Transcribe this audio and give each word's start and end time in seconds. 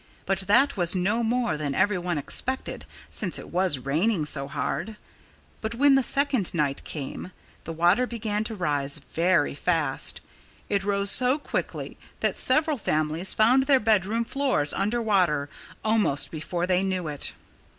But 0.25 0.39
that 0.47 0.75
was 0.75 0.95
no 0.95 1.21
more 1.21 1.57
than 1.57 1.75
everyone 1.75 2.17
expected, 2.17 2.85
since 3.11 3.37
it 3.37 3.51
was 3.51 3.77
raining 3.77 4.25
so 4.25 4.47
hard. 4.47 4.97
But 5.61 5.75
when 5.75 5.93
the 5.93 6.01
second 6.01 6.55
night 6.55 6.83
came, 6.83 7.31
the 7.65 7.71
water 7.71 8.07
began 8.07 8.43
to 8.45 8.55
rise 8.55 8.97
very 8.97 9.53
fast. 9.53 10.19
It 10.69 10.83
rose 10.83 11.11
so 11.11 11.37
quickly 11.37 11.99
that 12.19 12.35
several 12.35 12.79
families 12.79 13.35
found 13.35 13.67
their 13.67 13.79
bedroom 13.79 14.25
floors 14.25 14.73
under 14.73 15.03
water 15.03 15.49
almost 15.85 16.31
before 16.31 16.65
they 16.65 16.81
knew 16.81 17.07
it. 17.07 17.33